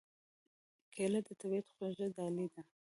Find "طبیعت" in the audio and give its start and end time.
1.41-1.67